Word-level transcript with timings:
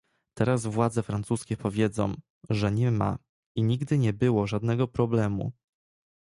Teraz 0.37 0.65
władze 0.65 1.03
francuskie 1.03 1.57
powiedzą, 1.57 2.13
że 2.49 2.71
nie 2.71 2.91
ma 2.91 3.17
i 3.55 3.63
nigdy 3.63 3.97
nie 3.97 4.13
było 4.13 4.47
żadnego 4.47 4.87
problemu 4.87 5.51